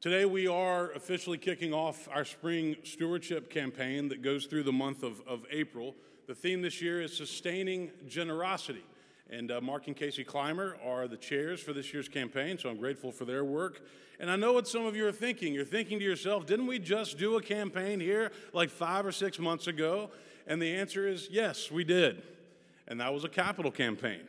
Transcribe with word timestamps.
Today, 0.00 0.26
we 0.26 0.46
are 0.46 0.92
officially 0.92 1.38
kicking 1.38 1.74
off 1.74 2.08
our 2.12 2.24
spring 2.24 2.76
stewardship 2.84 3.50
campaign 3.50 4.08
that 4.10 4.22
goes 4.22 4.46
through 4.46 4.62
the 4.62 4.72
month 4.72 5.02
of, 5.02 5.20
of 5.26 5.44
April. 5.50 5.92
The 6.28 6.36
theme 6.36 6.62
this 6.62 6.80
year 6.80 7.02
is 7.02 7.16
sustaining 7.16 7.90
generosity. 8.06 8.84
And 9.28 9.50
uh, 9.50 9.60
Mark 9.60 9.88
and 9.88 9.96
Casey 9.96 10.22
Clymer 10.22 10.76
are 10.86 11.08
the 11.08 11.16
chairs 11.16 11.58
for 11.58 11.72
this 11.72 11.92
year's 11.92 12.08
campaign, 12.08 12.58
so 12.58 12.68
I'm 12.68 12.76
grateful 12.76 13.10
for 13.10 13.24
their 13.24 13.44
work. 13.44 13.80
And 14.20 14.30
I 14.30 14.36
know 14.36 14.52
what 14.52 14.68
some 14.68 14.86
of 14.86 14.94
you 14.94 15.04
are 15.04 15.10
thinking. 15.10 15.52
You're 15.52 15.64
thinking 15.64 15.98
to 15.98 16.04
yourself, 16.04 16.46
didn't 16.46 16.68
we 16.68 16.78
just 16.78 17.18
do 17.18 17.36
a 17.36 17.42
campaign 17.42 17.98
here 17.98 18.30
like 18.52 18.70
five 18.70 19.04
or 19.04 19.10
six 19.10 19.40
months 19.40 19.66
ago? 19.66 20.10
And 20.46 20.62
the 20.62 20.76
answer 20.76 21.08
is 21.08 21.26
yes, 21.28 21.72
we 21.72 21.82
did. 21.82 22.22
And 22.86 23.00
that 23.00 23.12
was 23.12 23.24
a 23.24 23.28
capital 23.28 23.72
campaign. 23.72 24.20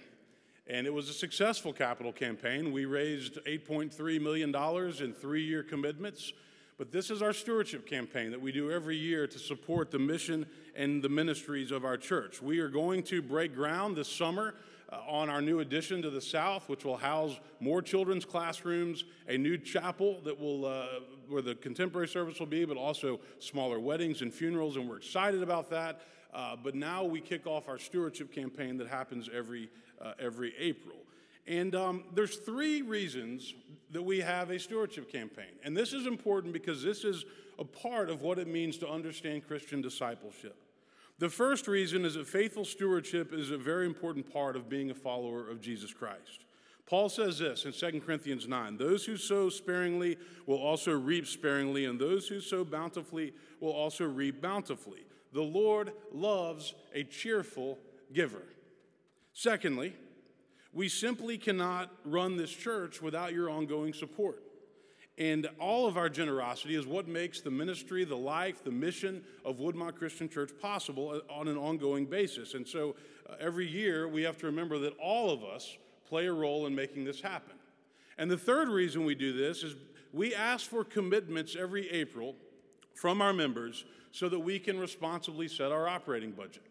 And 0.70 0.86
it 0.86 0.94
was 0.94 1.10
a 1.10 1.14
successful 1.14 1.74
capital 1.74 2.14
campaign. 2.14 2.72
We 2.72 2.86
raised 2.86 3.40
$8.3 3.46 4.22
million 4.22 4.56
in 5.04 5.14
three 5.14 5.44
year 5.44 5.64
commitments. 5.64 6.32
But 6.78 6.94
this 6.94 7.10
is 7.10 7.22
our 7.22 7.34
stewardship 7.34 7.86
campaign 7.86 8.32
that 8.32 8.40
we 8.40 8.54
do 8.54 8.72
every 8.72 8.96
year 8.96 9.28
to 9.28 9.38
support 9.38 9.92
the 9.92 10.00
mission 10.00 10.46
and 10.76 11.04
the 11.04 11.10
ministries 11.10 11.72
of 11.72 11.84
our 11.84 11.98
church. 11.98 12.42
We 12.42 12.60
are 12.60 12.70
going 12.70 13.04
to 13.04 13.22
break 13.22 13.54
ground 13.54 13.98
this 13.98 14.08
summer 14.08 14.54
uh, 14.90 15.00
on 15.06 15.30
our 15.30 15.42
new 15.42 15.60
addition 15.60 16.02
to 16.04 16.10
the 16.10 16.22
South, 16.22 16.70
which 16.70 16.86
will 16.86 16.96
house 16.96 17.38
more 17.60 17.82
children's 17.82 18.24
classrooms, 18.24 19.04
a 19.28 19.38
new 19.38 19.58
chapel 19.58 20.22
that 20.24 20.40
will, 20.40 20.66
uh, 20.66 20.86
where 21.28 21.42
the 21.42 21.56
contemporary 21.56 22.08
service 22.08 22.40
will 22.40 22.48
be, 22.48 22.64
but 22.64 22.78
also 22.78 23.20
smaller 23.40 23.80
weddings 23.80 24.22
and 24.22 24.34
funerals, 24.34 24.78
and 24.78 24.88
we're 24.88 24.98
excited 24.98 25.44
about 25.44 25.70
that. 25.72 26.02
Uh, 26.34 26.56
but 26.62 26.76
now 26.76 27.04
we 27.04 27.22
kick 27.22 27.48
off 27.48 27.68
our 27.68 27.80
stewardship 27.80 28.34
campaign 28.34 28.78
that 28.78 28.88
happens 28.88 29.30
every, 29.34 29.70
uh, 30.02 30.14
every 30.20 30.54
April. 30.60 30.98
And 31.48 31.74
um, 31.76 32.04
there's 32.14 32.38
three 32.38 32.84
reasons 32.84 33.56
that 33.92 34.04
we 34.04 34.20
have 34.20 34.52
a 34.52 34.60
stewardship 34.60 35.12
campaign. 35.12 35.58
And 35.64 35.76
this 35.76 35.94
is 35.94 36.06
important 36.06 36.54
because 36.54 36.84
this 36.84 37.04
is 37.04 37.26
a 37.58 37.66
part 37.66 38.10
of 38.10 38.22
what 38.22 38.38
it 38.38 38.48
means 38.48 38.78
to 38.78 38.88
understand 38.88 39.48
Christian 39.48 39.82
discipleship. 39.82 40.56
The 41.18 41.30
first 41.30 41.68
reason 41.68 42.06
is 42.06 42.14
that 42.14 42.28
faithful 42.28 42.64
stewardship 42.64 43.34
is 43.34 43.52
a 43.52 43.58
very 43.58 43.86
important 43.86 44.32
part 44.32 44.56
of 44.56 44.70
being 44.70 44.92
a 44.92 44.96
follower 44.96 45.50
of 45.50 45.60
Jesus 45.60 45.94
Christ. 45.94 46.46
Paul 46.86 47.10
says 47.10 47.38
this 47.38 47.66
in 47.66 47.74
2 47.74 48.02
Corinthians 48.02 48.48
9 48.48 48.78
Those 48.78 49.06
who 49.06 49.18
sow 49.18 49.50
sparingly 49.50 50.18
will 50.48 50.58
also 50.58 50.94
reap 50.94 51.28
sparingly, 51.28 51.86
and 51.86 52.00
those 52.00 52.28
who 52.28 52.40
sow 52.40 52.64
bountifully 52.64 53.34
will 53.60 53.74
also 53.74 54.06
reap 54.06 54.42
bountifully. 54.42 55.04
The 55.34 55.42
Lord 55.42 55.92
loves 56.12 56.74
a 56.94 57.04
cheerful 57.04 57.78
giver. 58.14 58.44
Secondly, 59.34 59.94
we 60.74 60.90
simply 60.90 61.38
cannot 61.38 61.92
run 62.06 62.38
this 62.38 62.52
church 62.52 63.02
without 63.02 63.34
your 63.34 63.50
ongoing 63.50 63.94
support. 63.94 64.44
And 65.18 65.50
all 65.60 65.86
of 65.86 65.98
our 65.98 66.08
generosity 66.08 66.76
is 66.76 66.88
what 66.88 67.08
makes 67.08 67.42
the 67.42 67.52
ministry, 67.52 68.06
the 68.06 68.16
life, 68.16 68.64
the 68.64 68.72
mission 68.72 69.22
of 69.44 69.58
Woodmont 69.58 69.96
Christian 69.96 70.30
Church 70.30 70.52
possible 70.62 71.22
on 71.30 71.50
an 71.50 71.58
ongoing 71.58 72.06
basis. 72.06 72.54
And 72.54 72.66
so 72.66 72.96
uh, 73.30 73.34
every 73.40 73.68
year 73.68 74.08
we 74.08 74.24
have 74.24 74.38
to 74.38 74.46
remember 74.46 74.80
that 74.80 74.94
all 74.98 75.30
of 75.30 75.44
us 75.44 75.78
play 76.08 76.28
a 76.28 76.34
role 76.34 76.68
in 76.68 76.74
making 76.74 77.04
this 77.04 77.20
happen. 77.20 77.56
And 78.18 78.32
the 78.32 78.38
third 78.38 78.70
reason 78.70 79.04
we 79.04 79.14
do 79.14 79.34
this 79.34 79.62
is 79.62 79.76
we 80.14 80.34
ask 80.34 80.70
for 80.70 80.86
commitments 80.86 81.56
every 81.60 81.90
April 81.90 82.36
from 82.94 83.22
our 83.22 83.34
members 83.34 83.86
so 84.12 84.30
that 84.30 84.40
we 84.40 84.60
can 84.60 84.80
responsibly 84.80 85.48
set 85.48 85.72
our 85.72 85.88
operating 85.88 86.32
budget. 86.32 86.64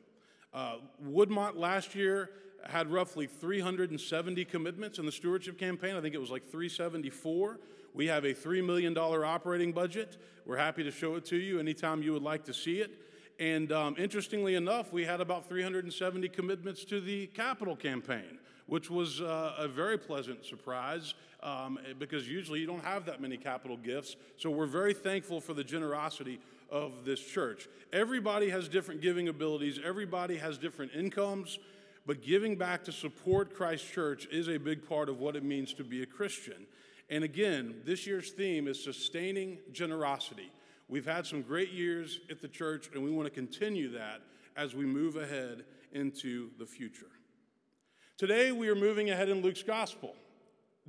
Uh, 0.53 0.77
Woodmont 1.07 1.57
last 1.57 1.95
year 1.95 2.31
had 2.67 2.91
roughly 2.91 3.27
370 3.27 4.45
commitments 4.45 4.99
in 4.99 5.07
the 5.07 5.13
stewardship 5.13 5.59
campaign. 5.59 5.95
I 5.95 6.01
think 6.01 6.15
it 6.15 6.21
was 6.21 6.31
like 6.31 6.43
374. 6.43 7.59
We 7.95 8.07
have 8.07 8.25
a 8.25 8.35
$3 8.35 8.65
million 8.65 8.97
operating 8.97 9.73
budget. 9.73 10.19
We're 10.47 10.57
happy 10.57 10.83
to 10.85 10.91
show 10.91 11.15
it 11.17 11.25
to 11.27 11.37
you 11.37 11.61
anytime 11.61 12.03
you 12.03 12.13
would 12.13 12.23
like 12.23 12.45
to 12.45 12.55
see 12.55 12.81
it. 12.81 12.91
And 13.39 13.71
um, 13.71 13.95
interestingly 13.99 14.57
enough, 14.57 14.93
we 14.93 15.05
had 15.05 15.21
about 15.21 15.49
370 15.49 16.29
commitments 16.29 16.85
to 16.87 17.01
the 17.01 17.29
capital 17.29 17.77
campaign, 17.77 18.39
which 18.69 18.91
was 18.91 19.21
uh, 19.21 19.55
a 19.59 19.67
very 19.67 19.99
pleasant 19.99 20.45
surprise 20.45 21.15
um, 21.43 21.79
because 21.99 22.29
usually 22.29 22.61
you 22.61 22.67
don't 22.67 22.85
have 22.85 23.07
that 23.07 23.21
many 23.21 23.37
capital 23.37 23.77
gifts. 23.77 24.15
So 24.37 24.51
we're 24.51 24.67
very 24.67 24.95
thankful 24.95 25.41
for 25.41 25.55
the 25.55 25.65
generosity 25.65 26.39
of 26.71 27.05
this 27.05 27.21
church. 27.21 27.67
Everybody 27.93 28.51
has 28.51 28.69
different 28.69 29.01
giving 29.01 29.29
abilities, 29.29 29.81
everybody 29.83 30.37
has 30.37 30.59
different 30.59 30.93
incomes, 30.95 31.59
but 32.07 32.23
giving 32.23 32.57
back 32.57 32.85
to 32.85 32.93
support 32.93 33.55
Christ 33.55 33.91
Church 33.91 34.27
is 34.31 34.49
a 34.49 34.59
big 34.59 34.87
part 34.87 35.09
of 35.09 35.19
what 35.19 35.35
it 35.35 35.45
means 35.45 35.73
to 35.75 35.85
be 35.85 36.03
a 36.03 36.07
Christian. 36.07 36.67
And 37.11 37.25
again, 37.25 37.77
this 37.87 38.07
year's 38.07 38.31
theme 38.31 38.69
is 38.69 38.83
sustaining 38.83 39.59
generosity. 39.73 40.51
We've 40.89 41.07
had 41.07 41.27
some 41.27 41.43
great 41.43 41.73
years 41.73 42.21
at 42.31 42.43
the 42.43 42.49
church, 42.49 42.91
and 42.95 43.03
we 43.03 43.11
want 43.11 43.27
to 43.27 43.35
continue 43.35 43.91
that 43.93 44.21
as 44.57 44.75
we 44.75 44.85
move 44.85 45.17
ahead 45.17 45.65
into 45.93 46.51
the 46.59 46.67
future. 46.67 47.07
Today, 48.19 48.51
we 48.51 48.69
are 48.69 48.75
moving 48.75 49.11
ahead 49.11 49.29
in 49.29 49.43
Luke's 49.43 49.63
gospel. 49.63 50.17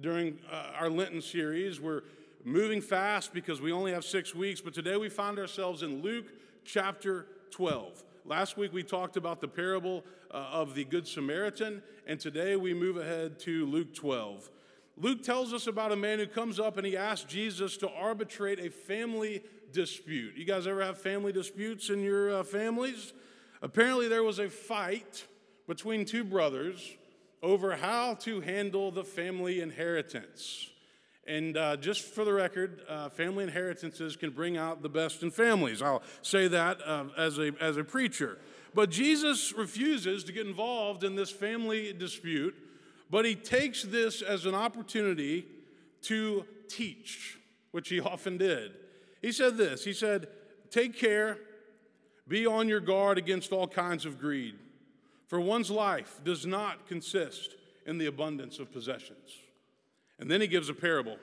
During 0.02 0.40
uh, 0.52 0.72
our 0.80 0.90
Lenten 0.90 1.22
series, 1.22 1.80
we're 1.80 2.02
moving 2.44 2.82
fast 2.82 3.36
because 3.36 3.62
we 3.62 3.72
only 3.72 3.92
have 3.92 4.04
six 4.04 4.34
weeks, 4.34 4.62
but 4.62 4.74
today 4.74 4.98
we 4.98 5.10
find 5.10 5.38
ourselves 5.38 5.84
in 5.84 6.02
Luke 6.02 6.26
chapter 6.66 7.28
12. 7.52 8.04
Last 8.26 8.58
week 8.58 8.74
we 8.74 8.82
talked 8.82 9.16
about 9.16 9.42
the 9.42 9.48
parable 9.48 10.04
uh, 10.32 10.38
of 10.38 10.74
the 10.74 10.84
Good 10.86 11.08
Samaritan, 11.08 11.84
and 12.08 12.20
today 12.20 12.56
we 12.56 12.74
move 12.74 12.98
ahead 12.98 13.38
to 13.42 13.68
Luke 13.68 13.94
12. 13.94 14.50
Luke 14.98 15.22
tells 15.22 15.54
us 15.54 15.68
about 15.68 15.92
a 15.92 15.96
man 15.96 16.18
who 16.18 16.26
comes 16.26 16.60
up 16.60 16.78
and 16.78 16.88
he 16.88 16.98
asks 16.98 17.32
Jesus 17.32 17.78
to 17.78 17.92
arbitrate 17.92 18.60
a 18.60 18.72
family 18.72 19.44
dispute. 19.72 20.36
You 20.36 20.46
guys 20.46 20.66
ever 20.66 20.84
have 20.84 20.98
family 20.98 21.32
disputes 21.32 21.92
in 21.92 22.02
your 22.02 22.40
uh, 22.40 22.44
families? 22.44 23.14
Apparently, 23.62 24.08
there 24.08 24.24
was 24.24 24.40
a 24.40 24.50
fight 24.50 25.28
between 25.68 26.06
two 26.06 26.24
brothers 26.24 26.96
over 27.42 27.76
how 27.76 28.16
to 28.16 28.42
handle 28.42 28.92
the 28.92 29.04
family 29.04 29.62
inheritance. 29.62 30.70
And 31.28 31.56
uh, 31.58 31.78
just 31.78 32.02
for 32.02 32.26
the 32.26 32.34
record, 32.34 32.82
uh, 32.90 33.10
family 33.10 33.44
inheritances 33.44 34.16
can 34.16 34.32
bring 34.32 34.58
out 34.58 34.82
the 34.82 34.90
best 34.90 35.22
in 35.22 35.30
families. 35.30 35.82
I'll 35.82 36.02
say 36.24 36.48
that 36.48 36.80
uh, 36.84 37.06
as, 37.18 37.38
a, 37.38 37.52
as 37.62 37.78
a 37.78 37.84
preacher. 37.84 38.40
But 38.74 38.90
Jesus 38.90 39.54
refuses 39.54 40.24
to 40.24 40.32
get 40.32 40.48
involved 40.48 41.04
in 41.04 41.16
this 41.16 41.30
family 41.30 41.94
dispute, 41.94 42.56
but 43.10 43.26
he 43.26 43.36
takes 43.36 43.84
this 43.84 44.22
as 44.22 44.46
an 44.46 44.56
opportunity 44.56 45.46
to 46.04 46.46
teach, 46.68 47.38
which 47.72 47.90
he 47.90 48.00
often 48.00 48.38
did. 48.38 48.72
He 49.22 49.32
said 49.32 49.58
this 49.58 49.84
He 49.84 49.94
said, 49.94 50.28
Take 50.72 50.98
care, 50.98 51.38
be 52.28 52.46
on 52.46 52.68
your 52.68 52.80
guard 52.80 53.18
against 53.18 53.52
all 53.52 53.68
kinds 53.68 54.06
of 54.06 54.20
greed, 54.20 54.56
for 55.30 55.40
one's 55.40 55.70
life 55.70 56.20
does 56.24 56.46
not 56.46 56.88
consist 56.88 57.56
in 57.86 58.00
the 58.00 58.08
abundance 58.08 58.58
of 58.58 58.74
possessions. 58.74 59.30
And 60.18 60.30
then 60.30 60.42
he 60.42 60.48
gives 60.48 60.70
a 60.70 60.74
parable. 60.74 61.18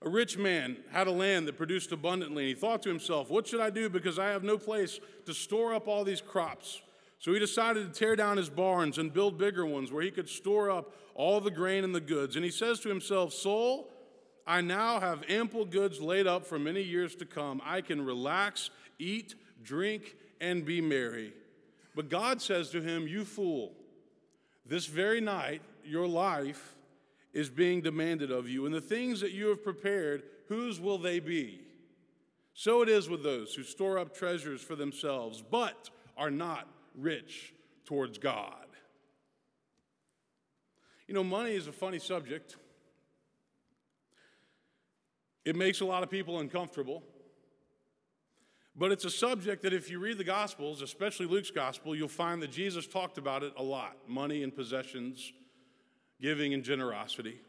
A 0.00 0.08
rich 0.08 0.38
man 0.38 0.78
had 0.90 1.06
a 1.06 1.12
land 1.12 1.46
that 1.46 1.58
produced 1.58 1.92
abundantly, 1.92 2.44
and 2.44 2.48
he 2.48 2.60
thought 2.60 2.82
to 2.82 2.88
himself, 2.88 3.30
What 3.30 3.46
should 3.46 3.60
I 3.60 3.68
do 3.68 3.90
because 3.90 4.18
I 4.18 4.28
have 4.28 4.42
no 4.42 4.56
place 4.56 4.98
to 5.26 5.34
store 5.34 5.74
up 5.74 5.86
all 5.86 6.04
these 6.04 6.22
crops? 6.22 6.80
So 7.18 7.34
he 7.34 7.38
decided 7.38 7.92
to 7.92 7.98
tear 7.98 8.16
down 8.16 8.38
his 8.38 8.48
barns 8.48 8.96
and 8.96 9.12
build 9.12 9.38
bigger 9.38 9.66
ones 9.66 9.92
where 9.92 10.02
he 10.02 10.10
could 10.10 10.28
store 10.28 10.70
up 10.70 10.92
all 11.14 11.40
the 11.40 11.50
grain 11.50 11.84
and 11.84 11.94
the 11.94 12.00
goods. 12.00 12.34
And 12.36 12.44
he 12.44 12.50
says 12.50 12.80
to 12.80 12.88
himself, 12.88 13.32
Soul, 13.32 13.90
I 14.46 14.62
now 14.62 15.00
have 15.00 15.22
ample 15.28 15.66
goods 15.66 16.00
laid 16.00 16.26
up 16.26 16.46
for 16.46 16.58
many 16.58 16.82
years 16.82 17.14
to 17.16 17.26
come. 17.26 17.60
I 17.62 17.82
can 17.82 18.02
relax, 18.02 18.70
eat, 18.98 19.34
drink, 19.62 20.16
and 20.40 20.64
be 20.64 20.80
merry. 20.80 21.34
But 21.96 22.10
God 22.10 22.42
says 22.42 22.68
to 22.70 22.82
him, 22.82 23.08
You 23.08 23.24
fool, 23.24 23.72
this 24.66 24.84
very 24.86 25.20
night 25.20 25.62
your 25.82 26.06
life 26.06 26.76
is 27.32 27.48
being 27.48 27.80
demanded 27.80 28.30
of 28.30 28.48
you, 28.48 28.66
and 28.66 28.74
the 28.74 28.80
things 28.80 29.20
that 29.22 29.32
you 29.32 29.48
have 29.48 29.64
prepared, 29.64 30.22
whose 30.48 30.78
will 30.78 30.98
they 30.98 31.18
be? 31.18 31.62
So 32.52 32.82
it 32.82 32.88
is 32.90 33.08
with 33.08 33.22
those 33.22 33.54
who 33.54 33.62
store 33.62 33.98
up 33.98 34.14
treasures 34.14 34.60
for 34.60 34.76
themselves, 34.76 35.42
but 35.50 35.88
are 36.16 36.30
not 36.30 36.68
rich 36.94 37.54
towards 37.86 38.18
God. 38.18 38.66
You 41.08 41.14
know, 41.14 41.24
money 41.24 41.54
is 41.54 41.66
a 41.66 41.72
funny 41.72 41.98
subject. 41.98 42.56
It 45.44 45.56
makes 45.56 45.80
a 45.80 45.84
lot 45.84 46.02
of 46.02 46.10
people 46.10 46.40
uncomfortable. 46.40 47.02
But 48.78 48.92
it's 48.92 49.06
a 49.06 49.10
subject 49.10 49.62
that, 49.62 49.72
if 49.72 49.90
you 49.90 49.98
read 49.98 50.18
the 50.18 50.24
Gospels, 50.24 50.82
especially 50.82 51.26
Luke's 51.26 51.50
Gospel, 51.50 51.96
you'll 51.96 52.08
find 52.08 52.42
that 52.42 52.50
Jesus 52.50 52.86
talked 52.86 53.16
about 53.16 53.42
it 53.42 53.54
a 53.56 53.62
lot 53.62 53.96
money 54.06 54.42
and 54.42 54.54
possessions 54.54 55.32
giving 56.20 56.52
and 56.52 56.62
generosity. 56.62 57.40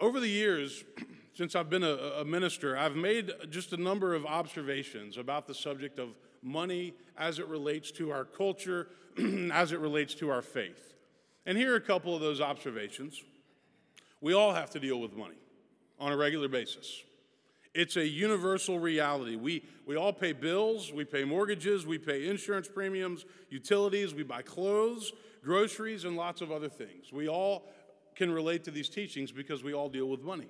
Over 0.00 0.20
the 0.20 0.28
years, 0.28 0.84
since 1.34 1.54
I've 1.54 1.70
been 1.70 1.82
a, 1.82 1.94
a, 2.20 2.24
minister, 2.24 2.76
I've 2.76 2.96
made 2.96 3.30
just 3.48 3.72
a 3.72 3.76
number 3.76 4.14
of 4.14 4.26
observations 4.26 5.16
about 5.16 5.46
the 5.46 5.54
subject 5.54 5.98
of 5.98 6.10
money 6.42 6.94
as 7.16 7.38
it 7.38 7.46
relates 7.48 7.90
to 7.92 8.10
our 8.10 8.24
culture, 8.24 8.88
as 9.52 9.72
it 9.72 9.78
relates 9.80 10.14
to 10.16 10.30
our 10.30 10.42
faith. 10.42 10.92
And 11.46 11.56
here 11.56 11.72
are 11.72 11.76
a 11.76 11.80
couple 11.80 12.14
of 12.14 12.20
those 12.20 12.40
observations. 12.40 13.22
We 14.20 14.34
all 14.34 14.52
have 14.52 14.70
to 14.70 14.80
deal 14.80 15.00
with 15.00 15.14
money 15.14 15.38
on 15.98 16.12
a 16.12 16.16
regular 16.16 16.48
basis. 16.48 17.02
It's 17.74 17.96
a 17.96 18.06
universal 18.06 18.78
reality. 18.78 19.36
We, 19.36 19.64
we 19.86 19.96
all 19.96 20.12
pay 20.12 20.32
bills, 20.32 20.92
we 20.92 21.04
pay 21.04 21.24
mortgages, 21.24 21.86
we 21.86 21.98
pay 21.98 22.28
insurance 22.28 22.68
premiums, 22.68 23.24
utilities, 23.48 24.14
we 24.14 24.24
buy 24.24 24.42
clothes, 24.42 25.12
groceries, 25.42 26.04
and 26.04 26.16
lots 26.16 26.42
of 26.42 26.52
other 26.52 26.68
things. 26.68 27.12
We 27.12 27.28
all 27.28 27.72
can 28.14 28.30
relate 28.30 28.64
to 28.64 28.70
these 28.70 28.90
teachings 28.90 29.32
because 29.32 29.64
we 29.64 29.72
all 29.72 29.88
deal 29.88 30.08
with 30.08 30.22
money. 30.22 30.48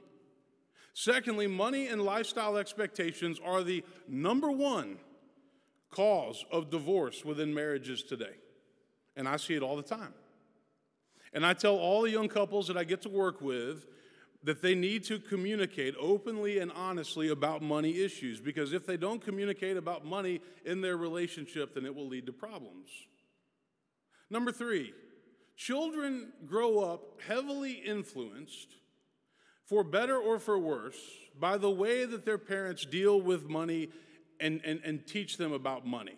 Secondly, 0.94 1.46
money 1.46 1.86
and 1.86 2.02
lifestyle 2.02 2.56
expectations 2.56 3.40
are 3.44 3.62
the 3.62 3.84
number 4.08 4.50
one 4.50 4.98
cause 5.90 6.44
of 6.50 6.70
divorce 6.70 7.24
within 7.24 7.54
marriages 7.54 8.02
today. 8.02 8.34
And 9.16 9.28
I 9.28 9.36
see 9.36 9.54
it 9.54 9.62
all 9.62 9.76
the 9.76 9.82
time. 9.82 10.14
And 11.32 11.46
I 11.46 11.54
tell 11.54 11.76
all 11.76 12.02
the 12.02 12.10
young 12.10 12.28
couples 12.28 12.66
that 12.66 12.76
I 12.76 12.84
get 12.84 13.00
to 13.02 13.08
work 13.08 13.40
with 13.40 13.86
that 14.44 14.60
they 14.60 14.74
need 14.74 15.04
to 15.04 15.18
communicate 15.18 15.94
openly 16.00 16.58
and 16.58 16.72
honestly 16.72 17.28
about 17.28 17.62
money 17.62 18.00
issues 18.00 18.40
because 18.40 18.72
if 18.72 18.86
they 18.86 18.96
don't 18.96 19.24
communicate 19.24 19.76
about 19.76 20.04
money 20.04 20.40
in 20.64 20.80
their 20.80 20.96
relationship, 20.96 21.74
then 21.74 21.86
it 21.86 21.94
will 21.94 22.08
lead 22.08 22.26
to 22.26 22.32
problems. 22.32 22.88
Number 24.30 24.50
three, 24.50 24.92
children 25.56 26.32
grow 26.46 26.80
up 26.80 27.20
heavily 27.26 27.72
influenced, 27.72 28.68
for 29.66 29.84
better 29.84 30.16
or 30.16 30.38
for 30.38 30.58
worse, 30.58 30.98
by 31.38 31.56
the 31.56 31.70
way 31.70 32.04
that 32.04 32.24
their 32.24 32.38
parents 32.38 32.84
deal 32.84 33.20
with 33.20 33.48
money 33.48 33.90
and, 34.40 34.60
and, 34.64 34.80
and 34.84 35.06
teach 35.06 35.36
them 35.36 35.52
about 35.52 35.86
money. 35.86 36.16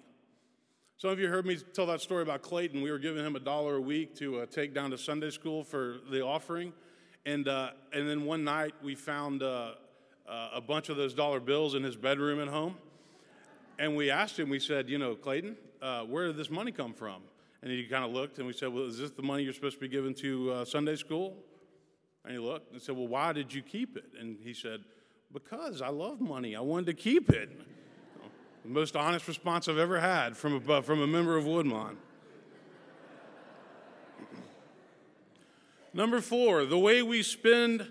Some 0.97 1.11
of 1.11 1.19
you 1.19 1.29
heard 1.29 1.45
me 1.45 1.59
tell 1.75 1.87
that 1.87 2.01
story 2.01 2.23
about 2.23 2.43
Clayton. 2.43 2.81
We 2.81 2.91
were 2.91 2.99
giving 2.99 3.25
him 3.25 3.37
a 3.37 3.41
dollar 3.41 3.77
a 3.77 3.81
week 3.81 4.17
to 4.17 4.41
uh, 4.41 4.47
take 4.47 4.75
down 4.75 4.91
to 4.93 4.99
Sunday 4.99 5.31
school 5.31 5.63
for 5.63 5.99
the 6.11 6.23
offering. 6.23 6.73
And, 7.27 7.49
uh, 7.49 7.71
and 7.93 8.09
then 8.09 8.25
one 8.25 8.45
night 8.45 8.75
we 8.83 8.95
found 8.95 9.43
uh, 9.43 9.73
uh, 10.29 10.51
a 10.55 10.61
bunch 10.61 10.89
of 10.89 10.97
those 10.97 11.15
dollar 11.15 11.41
bills 11.41 11.75
in 11.75 11.83
his 11.83 11.97
bedroom 11.97 12.41
at 12.41 12.49
home. 12.49 12.77
And 13.79 13.97
we 13.97 14.11
asked 14.11 14.39
him, 14.39 14.49
we 14.49 14.61
said, 14.61 14.89
You 14.89 14.99
know, 14.99 15.15
Clayton, 15.15 15.57
uh, 15.81 16.03
where 16.03 16.27
did 16.27 16.37
this 16.37 16.51
money 16.51 16.71
come 16.71 16.93
from? 16.93 17.23
And 17.63 17.73
he 17.73 17.85
kind 17.85 18.05
of 18.05 18.11
looked 18.11 18.39
and 18.39 18.47
we 18.47 18.53
said, 18.53 18.73
Well, 18.73 18.85
is 18.85 18.99
this 18.99 19.11
the 19.11 19.23
money 19.23 19.43
you're 19.43 19.55
supposed 19.55 19.77
to 19.77 19.81
be 19.81 19.89
giving 19.89 20.15
to 20.17 20.53
uh, 20.53 20.65
Sunday 20.65 20.97
school? 20.97 21.37
And 22.25 22.33
he 22.33 22.39
looked 22.39 22.73
and 22.73 22.81
said, 22.81 22.97
Well, 22.97 23.09
why 23.09 23.33
did 23.33 23.53
you 23.53 23.63
keep 23.63 23.97
it? 23.97 24.05
And 24.19 24.37
he 24.43 24.55
said, 24.55 24.81
Because 25.33 25.81
I 25.81 25.89
love 25.89 26.21
money. 26.21 26.55
I 26.55 26.61
wanted 26.61 26.87
to 26.87 26.95
keep 26.95 27.31
it. 27.31 27.51
the 28.63 28.69
most 28.69 28.97
honest 28.97 29.27
response 29.27 29.67
I've 29.67 29.79
ever 29.79 29.99
had 29.99 30.37
from 30.37 30.69
a, 30.69 30.83
from 30.83 31.01
a 31.01 31.07
member 31.07 31.37
of 31.37 31.45
Woodmont. 31.45 31.97
Number 35.95 36.21
four, 36.21 36.65
the 36.65 36.79
way 36.79 37.03
we 37.03 37.23
spend, 37.23 37.87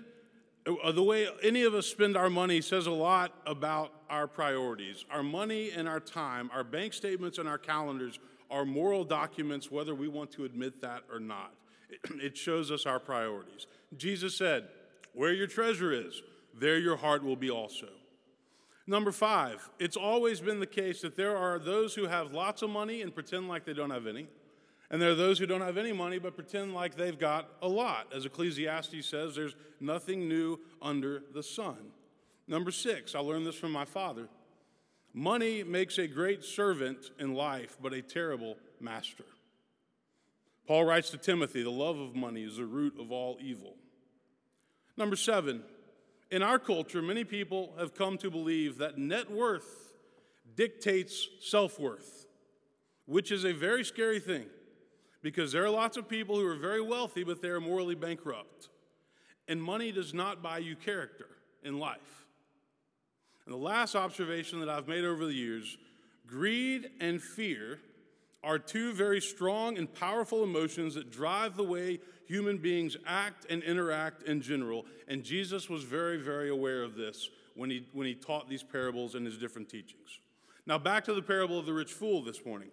uh, 0.66 0.92
the 0.92 1.02
way 1.02 1.26
any 1.42 1.62
of 1.62 1.74
us 1.74 1.86
spend 1.86 2.18
our 2.18 2.28
money 2.28 2.60
says 2.60 2.86
a 2.86 2.90
lot 2.90 3.32
about 3.46 3.92
our 4.10 4.26
priorities. 4.26 5.06
Our 5.10 5.22
money 5.22 5.70
and 5.70 5.88
our 5.88 6.00
time, 6.00 6.50
our 6.52 6.64
bank 6.64 6.92
statements 6.92 7.38
and 7.38 7.48
our 7.48 7.56
calendars 7.56 8.18
are 8.50 8.66
moral 8.66 9.04
documents, 9.04 9.70
whether 9.70 9.94
we 9.94 10.06
want 10.06 10.30
to 10.32 10.44
admit 10.44 10.82
that 10.82 11.02
or 11.10 11.18
not. 11.18 11.54
It 12.20 12.36
shows 12.36 12.70
us 12.70 12.84
our 12.84 13.00
priorities. 13.00 13.66
Jesus 13.96 14.36
said, 14.36 14.68
Where 15.14 15.32
your 15.32 15.46
treasure 15.46 15.90
is, 15.90 16.22
there 16.54 16.78
your 16.78 16.96
heart 16.96 17.24
will 17.24 17.36
be 17.36 17.50
also. 17.50 17.88
Number 18.86 19.12
five, 19.12 19.70
it's 19.78 19.96
always 19.96 20.40
been 20.42 20.60
the 20.60 20.66
case 20.66 21.00
that 21.00 21.16
there 21.16 21.38
are 21.38 21.58
those 21.58 21.94
who 21.94 22.06
have 22.06 22.32
lots 22.34 22.60
of 22.60 22.68
money 22.68 23.00
and 23.00 23.14
pretend 23.14 23.48
like 23.48 23.64
they 23.64 23.72
don't 23.72 23.88
have 23.88 24.06
any. 24.06 24.28
And 24.94 25.02
there 25.02 25.10
are 25.10 25.16
those 25.16 25.40
who 25.40 25.46
don't 25.46 25.60
have 25.60 25.76
any 25.76 25.92
money 25.92 26.20
but 26.20 26.36
pretend 26.36 26.72
like 26.72 26.94
they've 26.94 27.18
got 27.18 27.48
a 27.62 27.66
lot. 27.66 28.12
As 28.14 28.26
Ecclesiastes 28.26 29.04
says, 29.04 29.34
there's 29.34 29.56
nothing 29.80 30.28
new 30.28 30.60
under 30.80 31.24
the 31.34 31.42
sun. 31.42 31.78
Number 32.46 32.70
six, 32.70 33.16
I 33.16 33.18
learned 33.18 33.44
this 33.44 33.56
from 33.56 33.72
my 33.72 33.86
father 33.86 34.28
money 35.12 35.64
makes 35.64 35.98
a 35.98 36.06
great 36.06 36.44
servant 36.44 37.10
in 37.18 37.34
life, 37.34 37.76
but 37.82 37.92
a 37.92 38.02
terrible 38.02 38.56
master. 38.78 39.24
Paul 40.68 40.84
writes 40.84 41.10
to 41.10 41.18
Timothy 41.18 41.64
the 41.64 41.70
love 41.70 41.98
of 41.98 42.14
money 42.14 42.44
is 42.44 42.58
the 42.58 42.64
root 42.64 42.94
of 43.00 43.10
all 43.10 43.36
evil. 43.40 43.74
Number 44.96 45.16
seven, 45.16 45.64
in 46.30 46.40
our 46.40 46.60
culture, 46.60 47.02
many 47.02 47.24
people 47.24 47.74
have 47.80 47.96
come 47.96 48.16
to 48.18 48.30
believe 48.30 48.78
that 48.78 48.96
net 48.96 49.28
worth 49.28 49.92
dictates 50.54 51.30
self 51.40 51.80
worth, 51.80 52.28
which 53.06 53.32
is 53.32 53.44
a 53.44 53.52
very 53.52 53.82
scary 53.82 54.20
thing 54.20 54.46
because 55.24 55.52
there 55.52 55.64
are 55.64 55.70
lots 55.70 55.96
of 55.96 56.06
people 56.06 56.36
who 56.36 56.46
are 56.46 56.54
very 56.54 56.82
wealthy, 56.82 57.24
but 57.24 57.40
they 57.40 57.48
are 57.48 57.58
morally 57.58 57.94
bankrupt. 57.94 58.68
And 59.48 59.60
money 59.60 59.90
does 59.90 60.12
not 60.12 60.42
buy 60.42 60.58
you 60.58 60.76
character 60.76 61.28
in 61.62 61.78
life. 61.78 62.26
And 63.46 63.54
the 63.54 63.58
last 63.58 63.96
observation 63.96 64.60
that 64.60 64.68
I've 64.68 64.86
made 64.86 65.02
over 65.02 65.24
the 65.24 65.32
years 65.32 65.78
greed 66.26 66.90
and 67.00 67.22
fear 67.22 67.80
are 68.42 68.58
two 68.58 68.92
very 68.92 69.20
strong 69.22 69.78
and 69.78 69.92
powerful 69.92 70.44
emotions 70.44 70.94
that 70.94 71.10
drive 71.10 71.56
the 71.56 71.64
way 71.64 72.00
human 72.26 72.58
beings 72.58 72.94
act 73.06 73.46
and 73.48 73.62
interact 73.62 74.24
in 74.24 74.42
general. 74.42 74.84
And 75.08 75.24
Jesus 75.24 75.70
was 75.70 75.84
very, 75.84 76.18
very 76.18 76.50
aware 76.50 76.82
of 76.82 76.96
this 76.96 77.30
when 77.54 77.70
he, 77.70 77.86
when 77.94 78.06
he 78.06 78.14
taught 78.14 78.50
these 78.50 78.62
parables 78.62 79.14
in 79.14 79.24
his 79.24 79.38
different 79.38 79.70
teachings. 79.70 80.20
Now, 80.66 80.76
back 80.76 81.02
to 81.04 81.14
the 81.14 81.22
parable 81.22 81.58
of 81.58 81.64
the 81.64 81.72
rich 81.72 81.92
fool 81.92 82.22
this 82.22 82.44
morning. 82.44 82.68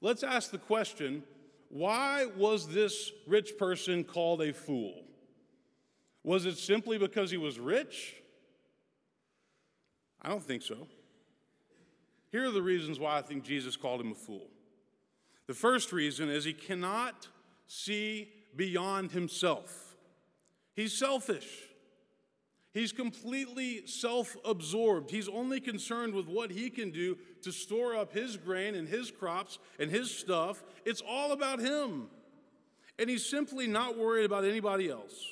Let's 0.00 0.22
ask 0.22 0.50
the 0.50 0.58
question 0.58 1.22
why 1.70 2.26
was 2.36 2.68
this 2.68 3.12
rich 3.26 3.56
person 3.56 4.04
called 4.04 4.42
a 4.42 4.52
fool? 4.52 5.04
Was 6.24 6.44
it 6.44 6.58
simply 6.58 6.98
because 6.98 7.30
he 7.30 7.36
was 7.36 7.58
rich? 7.58 8.16
I 10.20 10.28
don't 10.28 10.42
think 10.42 10.62
so. 10.62 10.88
Here 12.32 12.46
are 12.46 12.50
the 12.50 12.62
reasons 12.62 12.98
why 12.98 13.16
I 13.18 13.22
think 13.22 13.44
Jesus 13.44 13.76
called 13.76 14.00
him 14.00 14.12
a 14.12 14.16
fool. 14.16 14.48
The 15.46 15.54
first 15.54 15.92
reason 15.92 16.28
is 16.28 16.44
he 16.44 16.52
cannot 16.52 17.28
see 17.66 18.28
beyond 18.54 19.12
himself. 19.12 19.96
He's 20.74 20.96
selfish. 20.96 21.69
He's 22.72 22.92
completely 22.92 23.86
self 23.86 24.36
absorbed. 24.44 25.10
He's 25.10 25.28
only 25.28 25.60
concerned 25.60 26.14
with 26.14 26.28
what 26.28 26.50
he 26.50 26.70
can 26.70 26.90
do 26.90 27.18
to 27.42 27.50
store 27.50 27.96
up 27.96 28.12
his 28.12 28.36
grain 28.36 28.74
and 28.74 28.88
his 28.88 29.10
crops 29.10 29.58
and 29.78 29.90
his 29.90 30.10
stuff. 30.16 30.62
It's 30.84 31.02
all 31.06 31.32
about 31.32 31.58
him. 31.58 32.08
And 32.98 33.10
he's 33.10 33.28
simply 33.28 33.66
not 33.66 33.98
worried 33.98 34.24
about 34.24 34.44
anybody 34.44 34.88
else. 34.88 35.24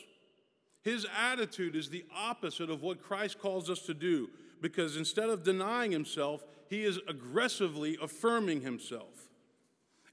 His 0.82 1.06
attitude 1.16 1.76
is 1.76 1.90
the 1.90 2.04
opposite 2.16 2.70
of 2.70 2.82
what 2.82 3.02
Christ 3.02 3.38
calls 3.38 3.68
us 3.68 3.80
to 3.82 3.94
do 3.94 4.30
because 4.60 4.96
instead 4.96 5.28
of 5.28 5.44
denying 5.44 5.92
himself, 5.92 6.44
he 6.68 6.84
is 6.84 6.98
aggressively 7.06 7.96
affirming 8.00 8.62
himself. 8.62 9.28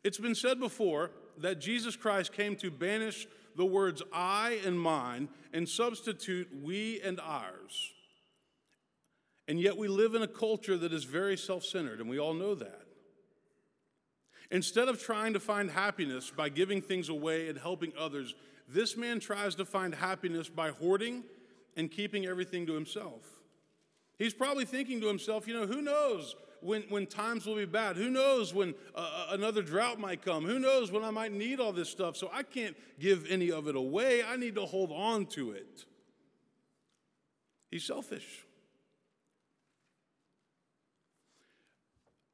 It's 0.04 0.18
been 0.18 0.36
said 0.36 0.60
before 0.60 1.12
that 1.40 1.60
Jesus 1.60 1.96
Christ 1.96 2.34
came 2.34 2.56
to 2.58 2.70
banish 2.70 3.28
the 3.56 3.66
words 3.66 4.02
I 4.14 4.60
and 4.66 4.80
mine 4.80 5.30
and 5.54 5.68
substitute 5.68 6.50
we 6.64 7.02
and 7.02 7.20
ours. 7.20 7.94
And 9.48 9.60
yet 9.60 9.78
we 9.78 9.88
live 9.88 10.16
in 10.16 10.22
a 10.22 10.28
culture 10.28 10.78
that 10.78 10.92
is 10.92 11.04
very 11.04 11.38
self 11.38 11.64
centered, 11.64 12.00
and 12.00 12.10
we 12.10 12.20
all 12.20 12.34
know 12.34 12.56
that. 12.56 12.82
Instead 14.52 14.88
of 14.88 15.02
trying 15.02 15.34
to 15.34 15.40
find 15.40 15.72
happiness 15.72 16.32
by 16.32 16.50
giving 16.50 16.82
things 16.82 17.10
away 17.10 17.50
and 17.50 17.58
helping 17.58 17.92
others, 17.98 18.36
this 18.68 18.96
man 18.96 19.20
tries 19.20 19.56
to 19.56 19.66
find 19.66 19.94
happiness 19.94 20.50
by 20.50 20.70
hoarding 20.70 21.24
and 21.76 21.92
keeping 21.92 22.26
everything 22.26 22.66
to 22.66 22.74
himself. 22.74 23.22
He's 24.18 24.34
probably 24.34 24.66
thinking 24.66 25.02
to 25.02 25.08
himself, 25.08 25.48
you 25.48 25.54
know, 25.54 25.68
who 25.68 25.82
knows 25.82 26.36
when, 26.62 26.84
when 26.90 27.06
times 27.06 27.46
will 27.46 27.56
be 27.56 27.66
bad? 27.66 27.96
Who 27.96 28.10
knows 28.10 28.54
when 28.54 28.74
uh, 28.94 29.00
uh, 29.00 29.28
another 29.32 29.62
drought 29.62 30.00
might 30.00 30.24
come? 30.24 30.46
Who 30.46 30.60
knows 30.60 30.92
when 30.92 31.04
I 31.04 31.12
might 31.12 31.32
need 31.32 31.60
all 31.60 31.74
this 31.74 31.90
stuff? 31.90 32.18
So 32.18 32.30
I 32.34 32.44
can't 32.44 32.76
give 33.00 33.30
any 33.30 33.52
of 33.52 33.68
it 33.68 33.76
away. 33.76 34.24
I 34.24 34.38
need 34.38 34.56
to 34.56 34.66
hold 34.66 34.92
on 34.92 35.26
to 35.28 35.52
it. 35.52 35.86
He's 37.72 37.84
selfish. 37.84 38.46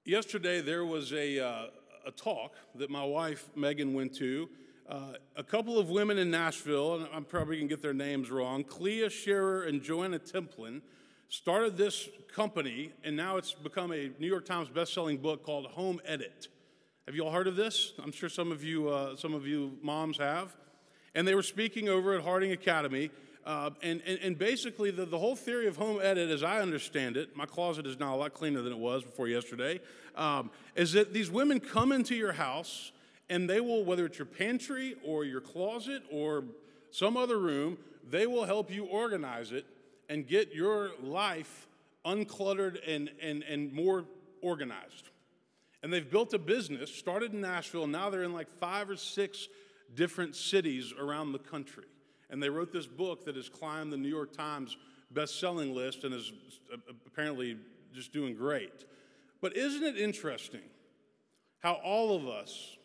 Yesterday, 0.03 0.61
there 0.61 0.83
was 0.83 1.13
a, 1.13 1.39
uh, 1.39 1.65
a 2.05 2.11
talk 2.11 2.55
that 2.75 2.89
my 2.89 3.03
wife, 3.03 3.49
Megan, 3.55 3.93
went 3.93 4.15
to. 4.15 4.49
Uh, 4.89 5.13
a 5.37 5.43
couple 5.43 5.79
of 5.79 5.89
women 5.89 6.17
in 6.17 6.29
Nashville, 6.29 6.95
and 6.95 7.07
I'm 7.13 7.23
probably 7.23 7.57
going 7.57 7.69
to 7.69 7.75
get 7.75 7.81
their 7.81 7.93
names 7.93 8.29
wrong, 8.29 8.63
Clea 8.63 9.09
Shearer 9.09 9.63
and 9.63 9.81
Joanna 9.81 10.19
Templin, 10.19 10.81
started 11.31 11.77
this 11.77 12.09
company, 12.35 12.91
and 13.05 13.15
now 13.15 13.37
it's 13.37 13.53
become 13.53 13.93
a 13.93 14.11
New 14.19 14.27
York 14.27 14.43
Times 14.43 14.67
best-selling 14.67 15.17
book 15.17 15.45
called 15.45 15.65
Home 15.67 16.01
Edit. 16.03 16.49
Have 17.05 17.15
you 17.15 17.23
all 17.23 17.31
heard 17.31 17.47
of 17.47 17.55
this? 17.55 17.93
I'm 18.03 18.11
sure 18.11 18.27
some 18.27 18.51
of 18.51 18.65
you, 18.65 18.89
uh, 18.89 19.15
some 19.15 19.33
of 19.33 19.47
you 19.47 19.77
moms 19.81 20.17
have. 20.17 20.53
And 21.15 21.25
they 21.25 21.33
were 21.33 21.41
speaking 21.41 21.87
over 21.87 22.13
at 22.15 22.21
Harding 22.21 22.51
Academy, 22.51 23.11
uh, 23.45 23.69
and, 23.81 24.01
and, 24.05 24.19
and, 24.19 24.37
basically 24.37 24.91
the, 24.91 25.05
the 25.05 25.17
whole 25.17 25.37
theory 25.37 25.67
of 25.67 25.77
home 25.77 26.01
edit, 26.03 26.29
as 26.29 26.43
I 26.43 26.59
understand 26.59 27.15
it, 27.15 27.35
my 27.35 27.45
closet 27.45 27.87
is 27.87 27.97
now 27.97 28.13
a 28.13 28.17
lot 28.17 28.33
cleaner 28.33 28.61
than 28.61 28.73
it 28.73 28.77
was 28.77 29.01
before 29.01 29.29
yesterday, 29.29 29.79
um, 30.17 30.51
is 30.75 30.91
that 30.91 31.13
these 31.13 31.31
women 31.31 31.61
come 31.61 31.93
into 31.93 32.13
your 32.13 32.33
house 32.33 32.91
and 33.29 33.49
they 33.49 33.61
will, 33.61 33.85
whether 33.85 34.05
it's 34.05 34.19
your 34.19 34.25
pantry 34.25 34.95
or 35.01 35.23
your 35.23 35.41
closet 35.41 36.03
or 36.11 36.43
some 36.91 37.15
other 37.15 37.39
room, 37.39 37.77
they 38.09 38.27
will 38.27 38.43
help 38.43 38.69
you 38.69 38.83
organize 38.83 39.53
it 39.53 39.65
and 40.11 40.27
get 40.27 40.53
your 40.53 40.91
life 41.01 41.67
uncluttered 42.05 42.77
and, 42.85 43.09
and, 43.21 43.43
and 43.43 43.71
more 43.71 44.03
organized. 44.41 45.09
And 45.81 45.91
they've 45.91 46.09
built 46.09 46.33
a 46.33 46.39
business, 46.39 46.93
started 46.93 47.33
in 47.33 47.39
Nashville, 47.39 47.87
now 47.87 48.09
they're 48.09 48.23
in 48.23 48.33
like 48.33 48.49
five 48.59 48.89
or 48.89 48.97
six 48.97 49.47
different 49.95 50.35
cities 50.35 50.93
around 50.99 51.31
the 51.31 51.39
country. 51.39 51.85
And 52.29 52.43
they 52.43 52.49
wrote 52.49 52.73
this 52.73 52.87
book 52.87 53.23
that 53.23 53.37
has 53.37 53.47
climbed 53.47 53.93
the 53.93 53.97
New 53.97 54.09
York 54.09 54.35
Times 54.35 54.75
best-selling 55.11 55.73
list 55.73 56.03
and 56.03 56.13
is 56.13 56.33
uh, 56.73 56.77
apparently 57.07 57.57
just 57.93 58.11
doing 58.11 58.35
great. 58.35 58.85
But 59.39 59.55
isn't 59.55 59.83
it 59.83 59.97
interesting 59.97 60.61
how 61.59 61.75
all 61.85 62.15
of 62.17 62.27
us 62.27 62.77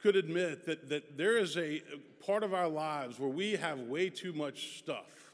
could 0.00 0.16
admit 0.16 0.66
that, 0.66 0.88
that 0.88 1.16
there 1.16 1.38
is 1.38 1.56
a 1.56 1.82
part 2.24 2.42
of 2.42 2.52
our 2.52 2.68
lives 2.68 3.18
where 3.20 3.30
we 3.30 3.52
have 3.52 3.78
way 3.80 4.10
too 4.10 4.32
much 4.32 4.78
stuff 4.78 5.27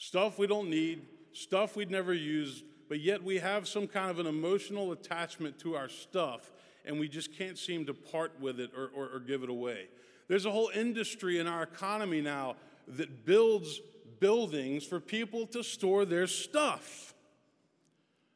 stuff 0.00 0.38
we 0.38 0.46
don't 0.46 0.70
need, 0.70 1.02
stuff 1.32 1.76
we'd 1.76 1.90
never 1.90 2.14
use, 2.14 2.64
but 2.88 3.00
yet 3.00 3.22
we 3.22 3.38
have 3.38 3.68
some 3.68 3.86
kind 3.86 4.10
of 4.10 4.18
an 4.18 4.26
emotional 4.26 4.92
attachment 4.92 5.58
to 5.60 5.76
our 5.76 5.88
stuff 5.88 6.50
and 6.86 6.98
we 6.98 7.06
just 7.06 7.36
can't 7.36 7.58
seem 7.58 7.84
to 7.84 7.92
part 7.92 8.32
with 8.40 8.58
it 8.58 8.70
or, 8.74 8.90
or, 8.96 9.08
or 9.14 9.20
give 9.20 9.42
it 9.42 9.50
away. 9.50 9.88
There's 10.26 10.46
a 10.46 10.50
whole 10.50 10.70
industry 10.74 11.38
in 11.38 11.46
our 11.46 11.62
economy 11.62 12.22
now 12.22 12.56
that 12.88 13.26
builds 13.26 13.80
buildings 14.20 14.84
for 14.84 15.00
people 15.00 15.46
to 15.48 15.62
store 15.62 16.06
their 16.06 16.26
stuff. 16.26 17.14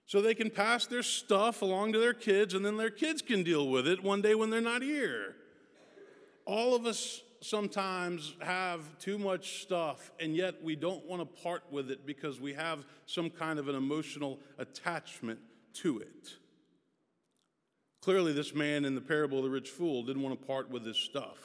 So 0.07 0.21
they 0.21 0.35
can 0.35 0.51
pass 0.51 0.85
their 0.85 1.03
stuff 1.03 1.63
along 1.63 1.95
to 1.95 1.99
their 1.99 2.13
kids, 2.13 2.53
and 2.53 2.65
then 2.65 2.77
their 2.77 2.91
kids 2.91 3.23
can 3.23 3.43
deal 3.43 3.69
with 3.69 3.89
it 3.89 4.05
one 4.05 4.21
day 4.21 4.35
when 4.35 4.51
they're 4.51 4.61
not 4.61 4.83
here. 4.83 5.35
All 6.45 6.75
of 6.75 6.85
us 6.85 7.23
sometimes 7.45 8.35
have 8.41 8.99
too 8.99 9.19
much 9.19 9.63
stuff, 9.63 10.11
and 10.19 10.35
yet 10.35 10.63
we 10.63 10.75
don't 10.75 11.05
want 11.07 11.21
to 11.21 11.43
part 11.43 11.63
with 11.71 11.91
it 11.91 12.07
because 12.07 12.41
we 12.41 12.55
have 12.55 12.87
some 13.07 13.29
kind 13.29 13.59
of 13.59 13.69
an 13.69 13.75
emotional 13.75 14.41
attachment 14.59 15.39
to 15.75 15.99
it. 15.99 16.35
Clearly, 18.01 18.33
this 18.33 18.55
man 18.55 18.85
in 18.85 18.95
the 18.95 19.01
parable 19.01 19.39
of 19.39 19.45
the 19.45 19.51
rich 19.51 19.71
fool 19.71 20.03
didn't 20.03 20.23
want 20.23 20.41
to 20.41 20.47
part 20.47 20.71
with 20.71 20.87
his 20.87 20.97
stuff. 20.97 21.39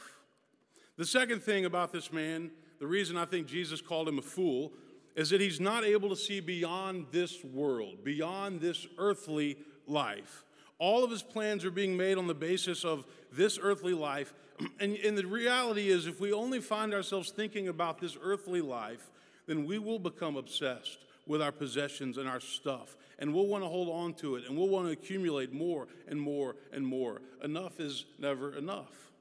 The 0.97 1.05
second 1.05 1.43
thing 1.43 1.65
about 1.65 1.91
this 1.91 2.11
man, 2.13 2.51
the 2.79 2.87
reason 2.87 3.17
I 3.17 3.25
think 3.25 3.47
Jesus 3.47 3.81
called 3.81 4.07
him 4.07 4.19
a 4.19 4.21
fool, 4.21 4.73
is 5.15 5.29
that 5.31 5.41
he's 5.41 5.59
not 5.59 5.83
able 5.83 6.09
to 6.09 6.15
see 6.15 6.39
beyond 6.39 7.07
this 7.11 7.43
world, 7.43 8.03
beyond 8.05 8.61
this 8.61 8.87
earthly 8.97 9.57
life. 9.85 10.45
All 10.79 11.03
of 11.03 11.11
his 11.11 11.21
plans 11.21 11.65
are 11.65 11.71
being 11.71 11.95
made 11.95 12.17
on 12.17 12.27
the 12.27 12.33
basis 12.33 12.83
of 12.83 13.05
this 13.31 13.59
earthly 13.61 13.93
life. 13.93 14.33
And, 14.81 14.97
and 14.97 15.17
the 15.17 15.25
reality 15.25 15.89
is, 15.89 16.05
if 16.05 16.19
we 16.19 16.33
only 16.33 16.59
find 16.59 16.93
ourselves 16.93 17.31
thinking 17.31 17.69
about 17.69 17.99
this 17.99 18.17
earthly 18.21 18.59
life, 18.59 19.09
then 19.45 19.65
we 19.65 19.79
will 19.79 19.99
become 19.99 20.35
obsessed 20.35 20.99
with 21.25 21.41
our 21.41 21.53
possessions 21.53 22.17
and 22.17 22.27
our 22.27 22.41
stuff. 22.41 22.97
And 23.19 23.33
we'll 23.33 23.47
want 23.47 23.63
to 23.63 23.69
hold 23.69 23.87
on 23.87 24.13
to 24.15 24.35
it 24.35 24.45
and 24.45 24.57
we'll 24.57 24.67
want 24.67 24.87
to 24.87 24.91
accumulate 24.91 25.53
more 25.53 25.87
and 26.09 26.19
more 26.19 26.55
and 26.73 26.85
more. 26.85 27.21
Enough 27.41 27.79
is 27.79 28.05
never 28.17 28.53
enough. 28.57 29.11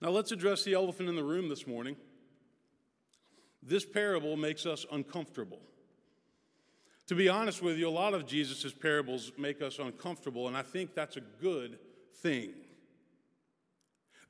Now, 0.00 0.10
let's 0.10 0.32
address 0.32 0.64
the 0.64 0.74
elephant 0.74 1.08
in 1.08 1.16
the 1.16 1.22
room 1.22 1.48
this 1.48 1.66
morning. 1.66 1.96
This 3.62 3.84
parable 3.84 4.36
makes 4.36 4.64
us 4.66 4.86
uncomfortable. 4.90 5.60
To 7.08 7.14
be 7.14 7.30
honest 7.30 7.62
with 7.62 7.78
you, 7.78 7.88
a 7.88 7.90
lot 7.90 8.12
of 8.12 8.26
Jesus' 8.26 8.70
parables 8.70 9.32
make 9.38 9.62
us 9.62 9.78
uncomfortable, 9.78 10.46
and 10.46 10.56
I 10.56 10.62
think 10.62 10.94
that's 10.94 11.16
a 11.16 11.22
good 11.40 11.78
thing. 12.22 12.50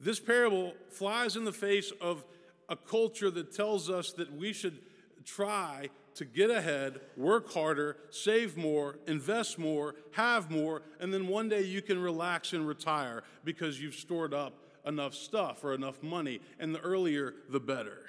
This 0.01 0.21
parable 0.21 0.75
flies 0.89 1.35
in 1.35 1.45
the 1.45 1.53
face 1.53 1.93
of 2.01 2.25
a 2.69 2.77
culture 2.77 3.31
that 3.33 3.53
tells 3.53 3.91
us 3.91 4.13
that 4.13 4.33
we 4.33 4.53
should 4.53 4.79
try 5.25 5.91
to 6.15 6.25
get 6.25 6.51
ahead, 6.51 7.01
work 7.17 7.53
harder, 7.53 7.97
save 8.11 8.57
more, 8.57 8.99
invest 9.09 9.59
more, 9.59 9.97
have 10.13 10.49
more, 10.49 10.83
and 11.01 11.13
then 11.13 11.27
one 11.27 11.49
day 11.49 11.63
you 11.63 11.83
can 11.83 12.01
relax 12.01 12.53
and 12.53 12.67
retire 12.67 13.25
because 13.43 13.81
you've 13.81 13.97
stored 13.97 14.33
up 14.33 14.55
enough 14.87 15.15
stuff 15.15 15.65
or 15.65 15.75
enough 15.75 16.01
money, 16.01 16.41
and 16.61 16.73
the 16.73 16.81
earlier, 16.81 17.35
the 17.51 17.61
better. 17.61 18.07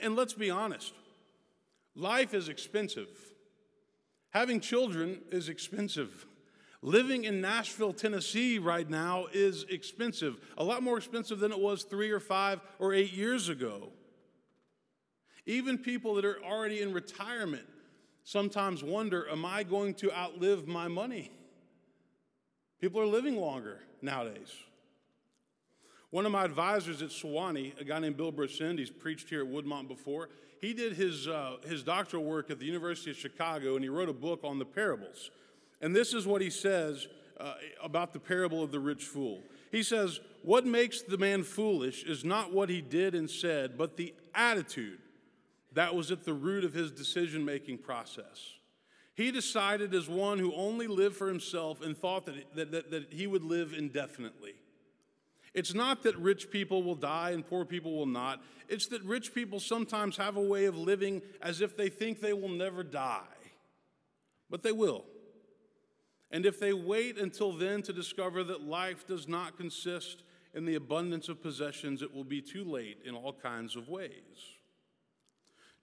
And 0.00 0.16
let's 0.16 0.34
be 0.34 0.50
honest 0.50 0.94
life 1.94 2.34
is 2.34 2.48
expensive. 2.48 3.08
Having 4.30 4.60
children 4.60 5.20
is 5.30 5.48
expensive. 5.48 6.26
Living 6.82 7.24
in 7.24 7.40
Nashville, 7.40 7.92
Tennessee 7.92 8.58
right 8.58 8.88
now 8.88 9.26
is 9.32 9.64
expensive, 9.68 10.40
a 10.56 10.64
lot 10.64 10.82
more 10.82 10.96
expensive 10.96 11.38
than 11.38 11.52
it 11.52 11.58
was 11.58 11.82
three 11.82 12.10
or 12.10 12.20
five 12.20 12.60
or 12.78 12.94
eight 12.94 13.12
years 13.12 13.48
ago. 13.48 13.90
Even 15.44 15.76
people 15.76 16.14
that 16.14 16.24
are 16.24 16.42
already 16.42 16.80
in 16.80 16.92
retirement 16.92 17.66
sometimes 18.24 18.82
wonder 18.82 19.28
Am 19.30 19.44
I 19.44 19.62
going 19.62 19.94
to 19.94 20.12
outlive 20.16 20.66
my 20.66 20.88
money? 20.88 21.32
People 22.80 23.00
are 23.00 23.06
living 23.06 23.36
longer 23.36 23.80
nowadays. 24.00 24.54
One 26.10 26.26
of 26.26 26.32
my 26.32 26.44
advisors 26.44 27.02
at 27.02 27.10
Sewanee, 27.10 27.78
a 27.80 27.84
guy 27.84 27.98
named 27.98 28.16
Bill 28.16 28.32
Brosend, 28.32 28.78
he's 28.78 28.90
preached 28.90 29.28
here 29.28 29.42
at 29.42 29.50
Woodmont 29.50 29.86
before. 29.86 30.28
He 30.60 30.74
did 30.74 30.94
his, 30.94 31.26
uh, 31.26 31.56
his 31.66 31.82
doctoral 31.82 32.24
work 32.24 32.50
at 32.50 32.58
the 32.58 32.66
University 32.66 33.10
of 33.10 33.16
Chicago, 33.16 33.76
and 33.76 33.84
he 33.84 33.88
wrote 33.88 34.08
a 34.08 34.14
book 34.14 34.40
on 34.44 34.58
the 34.58 34.64
parables. 34.64 35.30
And 35.80 35.96
this 35.96 36.12
is 36.12 36.26
what 36.26 36.42
he 36.42 36.50
says 36.50 37.08
uh, 37.38 37.54
about 37.82 38.12
the 38.12 38.20
parable 38.20 38.62
of 38.62 38.70
the 38.70 38.80
rich 38.80 39.04
fool. 39.04 39.42
He 39.72 39.82
says, 39.82 40.20
What 40.42 40.66
makes 40.66 41.00
the 41.00 41.16
man 41.16 41.44
foolish 41.44 42.04
is 42.04 42.24
not 42.24 42.52
what 42.52 42.68
he 42.68 42.82
did 42.82 43.14
and 43.14 43.30
said, 43.30 43.78
but 43.78 43.96
the 43.96 44.14
attitude 44.34 44.98
that 45.72 45.94
was 45.94 46.10
at 46.10 46.24
the 46.24 46.34
root 46.34 46.64
of 46.64 46.74
his 46.74 46.90
decision 46.90 47.44
making 47.44 47.78
process. 47.78 48.54
He 49.14 49.30
decided 49.30 49.94
as 49.94 50.08
one 50.08 50.38
who 50.38 50.54
only 50.54 50.86
lived 50.86 51.16
for 51.16 51.28
himself 51.28 51.82
and 51.82 51.96
thought 51.96 52.26
that, 52.26 52.54
that, 52.54 52.72
that, 52.72 52.90
that 52.90 53.12
he 53.12 53.26
would 53.26 53.44
live 53.44 53.72
indefinitely. 53.72 54.54
It's 55.52 55.74
not 55.74 56.04
that 56.04 56.16
rich 56.16 56.50
people 56.50 56.82
will 56.82 56.94
die 56.94 57.30
and 57.30 57.46
poor 57.46 57.64
people 57.64 57.96
will 57.96 58.06
not. 58.06 58.42
It's 58.68 58.86
that 58.88 59.02
rich 59.02 59.34
people 59.34 59.58
sometimes 59.58 60.16
have 60.16 60.36
a 60.36 60.42
way 60.42 60.66
of 60.66 60.76
living 60.76 61.22
as 61.42 61.60
if 61.60 61.76
they 61.76 61.88
think 61.88 62.20
they 62.20 62.32
will 62.32 62.48
never 62.48 62.84
die, 62.84 63.24
but 64.48 64.62
they 64.62 64.72
will. 64.72 65.04
And 66.30 66.46
if 66.46 66.60
they 66.60 66.72
wait 66.72 67.18
until 67.18 67.52
then 67.52 67.82
to 67.82 67.92
discover 67.92 68.44
that 68.44 68.62
life 68.62 69.06
does 69.06 69.26
not 69.26 69.56
consist 69.56 70.22
in 70.54 70.64
the 70.64 70.76
abundance 70.76 71.28
of 71.28 71.42
possessions, 71.42 72.02
it 72.02 72.14
will 72.14 72.24
be 72.24 72.40
too 72.40 72.64
late 72.64 72.98
in 73.04 73.14
all 73.14 73.32
kinds 73.32 73.74
of 73.74 73.88
ways. 73.88 74.10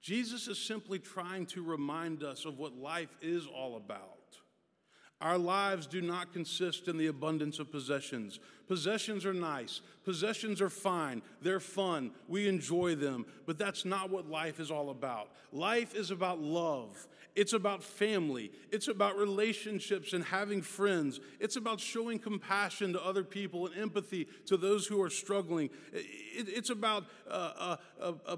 Jesus 0.01 0.47
is 0.47 0.57
simply 0.57 0.99
trying 0.99 1.45
to 1.47 1.61
remind 1.61 2.23
us 2.23 2.45
of 2.45 2.57
what 2.57 2.77
life 2.77 3.17
is 3.21 3.45
all 3.45 3.75
about. 3.75 4.16
Our 5.19 5.37
lives 5.37 5.87
do 5.87 6.01
not 6.01 6.31
consist 6.31 6.87
in 6.87 6.97
the 6.97 7.07
abundance 7.07 7.57
of 7.57 7.71
possessions. 7.71 8.39
Possessions 8.67 9.25
are 9.25 9.33
nice. 9.33 9.81
Possessions 10.05 10.61
are 10.61 10.69
fine. 10.69 11.23
They're 11.41 11.59
fun. 11.59 12.11
We 12.27 12.47
enjoy 12.47 12.95
them. 12.95 13.25
But 13.47 13.57
that's 13.57 13.83
not 13.83 14.11
what 14.11 14.29
life 14.29 14.59
is 14.59 14.69
all 14.69 14.91
about. 14.91 15.31
Life 15.51 15.95
is 15.95 16.11
about 16.11 16.39
love. 16.39 17.07
It's 17.35 17.53
about 17.53 17.83
family. 17.83 18.51
It's 18.71 18.89
about 18.89 19.17
relationships 19.17 20.13
and 20.13 20.23
having 20.23 20.61
friends. 20.61 21.19
It's 21.39 21.55
about 21.55 21.79
showing 21.79 22.19
compassion 22.19 22.93
to 22.93 23.03
other 23.03 23.23
people 23.23 23.65
and 23.65 23.75
empathy 23.75 24.27
to 24.45 24.57
those 24.57 24.85
who 24.85 25.01
are 25.01 25.09
struggling. 25.09 25.71
It's 25.93 26.69
about 26.69 27.05
uh, 27.27 27.51
uh, 27.57 27.75
uh, 27.99 28.13
uh 28.27 28.37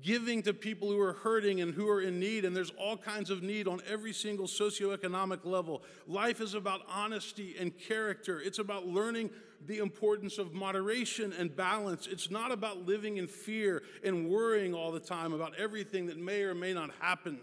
giving 0.00 0.42
to 0.42 0.54
people 0.54 0.90
who 0.90 1.00
are 1.00 1.12
hurting 1.12 1.60
and 1.60 1.74
who 1.74 1.88
are 1.88 2.00
in 2.00 2.20
need, 2.20 2.44
and 2.44 2.54
there's 2.54 2.72
all 2.78 2.96
kinds 2.96 3.30
of 3.30 3.42
need 3.42 3.66
on 3.66 3.80
every 3.88 4.12
single 4.12 4.46
socioeconomic 4.46 5.44
level. 5.44 5.82
Life 6.06 6.40
is 6.40 6.54
about 6.54 6.82
honesty 6.88 7.56
and 7.58 7.76
character, 7.76 8.40
it's 8.40 8.58
about 8.58 8.86
learning 8.86 9.30
the 9.66 9.78
importance 9.78 10.38
of 10.38 10.54
moderation 10.54 11.32
and 11.38 11.54
balance. 11.54 12.08
It's 12.08 12.30
not 12.30 12.50
about 12.50 12.84
living 12.84 13.18
in 13.18 13.28
fear 13.28 13.82
and 14.02 14.28
worrying 14.28 14.74
all 14.74 14.90
the 14.90 15.00
time 15.00 15.32
about 15.32 15.54
everything 15.56 16.06
that 16.06 16.18
may 16.18 16.42
or 16.42 16.54
may 16.54 16.72
not 16.72 16.90
happen. 16.98 17.38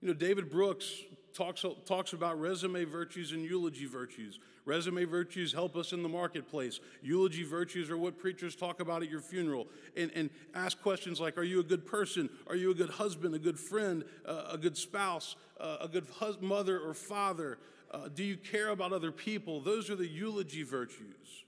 You 0.00 0.08
know, 0.08 0.14
David 0.14 0.50
Brooks 0.50 0.92
talks, 1.34 1.64
talks 1.84 2.12
about 2.12 2.40
resume 2.40 2.84
virtues 2.84 3.32
and 3.32 3.44
eulogy 3.44 3.86
virtues. 3.86 4.38
Resume 4.64 5.04
virtues 5.04 5.52
help 5.52 5.76
us 5.76 5.92
in 5.92 6.02
the 6.02 6.08
marketplace. 6.08 6.80
Eulogy 7.02 7.42
virtues 7.42 7.90
are 7.90 7.98
what 7.98 8.18
preachers 8.18 8.56
talk 8.56 8.80
about 8.80 9.02
at 9.02 9.10
your 9.10 9.20
funeral 9.20 9.66
and, 9.96 10.10
and 10.14 10.30
ask 10.54 10.80
questions 10.80 11.20
like 11.20 11.36
Are 11.36 11.42
you 11.42 11.60
a 11.60 11.64
good 11.64 11.84
person? 11.84 12.30
Are 12.46 12.56
you 12.56 12.70
a 12.70 12.74
good 12.74 12.90
husband, 12.90 13.34
a 13.34 13.38
good 13.38 13.58
friend, 13.58 14.04
uh, 14.24 14.44
a 14.52 14.58
good 14.58 14.76
spouse, 14.76 15.36
uh, 15.60 15.78
a 15.82 15.88
good 15.88 16.06
hus- 16.18 16.38
mother 16.40 16.78
or 16.78 16.94
father? 16.94 17.58
Uh, 17.90 18.08
do 18.08 18.24
you 18.24 18.36
care 18.36 18.68
about 18.68 18.92
other 18.92 19.12
people? 19.12 19.60
Those 19.60 19.90
are 19.90 19.96
the 19.96 20.08
eulogy 20.08 20.62
virtues. 20.62 21.44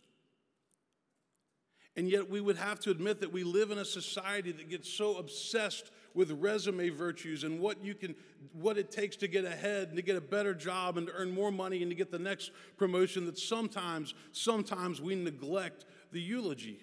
And 1.96 2.10
yet, 2.10 2.28
we 2.28 2.42
would 2.42 2.58
have 2.58 2.78
to 2.80 2.90
admit 2.90 3.20
that 3.20 3.32
we 3.32 3.42
live 3.42 3.70
in 3.70 3.78
a 3.78 3.84
society 3.84 4.52
that 4.52 4.68
gets 4.68 4.90
so 4.90 5.16
obsessed 5.16 5.90
with 6.16 6.32
resume 6.32 6.88
virtues 6.88 7.44
and 7.44 7.60
what 7.60 7.84
you 7.84 7.94
can 7.94 8.16
what 8.52 8.76
it 8.76 8.90
takes 8.90 9.14
to 9.16 9.28
get 9.28 9.44
ahead 9.44 9.88
and 9.88 9.96
to 9.96 10.02
get 10.02 10.16
a 10.16 10.20
better 10.20 10.54
job 10.54 10.96
and 10.96 11.06
to 11.06 11.12
earn 11.12 11.30
more 11.30 11.52
money 11.52 11.82
and 11.82 11.90
to 11.90 11.94
get 11.94 12.10
the 12.10 12.18
next 12.18 12.50
promotion 12.76 13.26
that 13.26 13.38
sometimes 13.38 14.14
sometimes 14.32 15.00
we 15.00 15.14
neglect 15.14 15.84
the 16.10 16.20
eulogy 16.20 16.80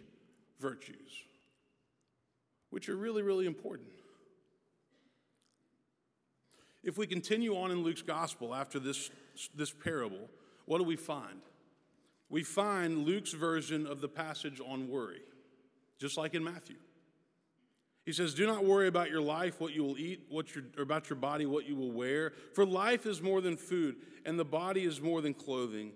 virtues 0.60 1.24
which 2.70 2.88
are 2.88 2.96
really 2.96 3.22
really 3.22 3.46
important 3.46 3.90
If 6.84 6.98
we 6.98 7.08
continue 7.08 7.58
on 7.58 7.72
in 7.72 7.82
Luke's 7.82 8.02
gospel 8.02 8.54
after 8.54 8.78
this, 8.78 9.10
this 9.56 9.72
parable, 9.72 10.30
what 10.66 10.80
do 10.80 10.84
we 10.84 10.98
find? 10.98 11.42
We 12.30 12.44
find 12.44 13.06
Luke's 13.06 13.32
version 13.32 13.88
of 13.88 14.02
the 14.02 14.10
passage 14.10 14.60
on 14.60 14.90
worry, 14.90 15.22
just 15.98 16.18
like 16.18 16.34
in 16.34 16.44
Matthew. 16.44 16.76
He 18.06 18.12
says, 18.12 18.34
Do 18.34 18.46
not 18.46 18.66
worry 18.66 18.88
about 18.88 19.10
your 19.10 19.22
life, 19.22 19.60
what 19.60 19.74
you 19.74 19.84
will 19.84 19.98
eat, 19.98 20.24
what 20.30 20.54
your, 20.54 20.66
about 20.78 21.10
your 21.10 21.18
body, 21.18 21.46
what 21.46 21.68
you 21.68 21.76
will 21.76 21.92
wear. 21.92 22.34
For 22.54 22.66
life 22.66 23.06
is 23.06 23.22
more 23.22 23.42
than 23.42 23.56
food, 23.56 23.96
and 24.26 24.38
the 24.38 24.46
body 24.46 24.84
is 24.84 25.02
more 25.02 25.22
than 25.22 25.34
clothing. 25.34 25.94